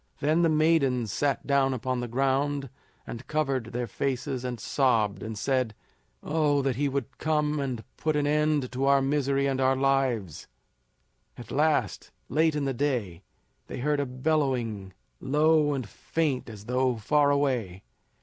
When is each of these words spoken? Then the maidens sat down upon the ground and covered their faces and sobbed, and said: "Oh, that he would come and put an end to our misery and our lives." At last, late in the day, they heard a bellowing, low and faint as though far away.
Then 0.19 0.41
the 0.41 0.49
maidens 0.49 1.13
sat 1.13 1.45
down 1.45 1.75
upon 1.75 1.99
the 1.99 2.07
ground 2.07 2.71
and 3.05 3.27
covered 3.27 3.65
their 3.65 3.85
faces 3.85 4.43
and 4.43 4.59
sobbed, 4.59 5.21
and 5.21 5.37
said: 5.37 5.75
"Oh, 6.23 6.63
that 6.63 6.75
he 6.75 6.89
would 6.89 7.19
come 7.19 7.59
and 7.59 7.83
put 7.97 8.15
an 8.15 8.25
end 8.25 8.71
to 8.71 8.85
our 8.85 8.99
misery 9.03 9.45
and 9.45 9.61
our 9.61 9.75
lives." 9.75 10.47
At 11.37 11.51
last, 11.51 12.09
late 12.29 12.55
in 12.55 12.65
the 12.65 12.73
day, 12.73 13.21
they 13.67 13.77
heard 13.77 13.99
a 13.99 14.07
bellowing, 14.07 14.93
low 15.19 15.71
and 15.75 15.87
faint 15.87 16.49
as 16.49 16.65
though 16.65 16.95
far 16.95 17.29
away. 17.29 17.83